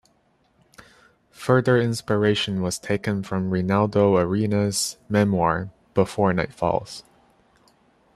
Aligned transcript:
Further 1.29 1.77
inspiration 1.77 2.63
was 2.63 2.79
taken 2.79 3.21
from 3.21 3.51
Reinaldo 3.51 4.17
Arenas' 4.17 4.97
memoir, 5.09 5.69
Before 5.93 6.33
Night 6.33 6.55
Falls. 6.55 7.03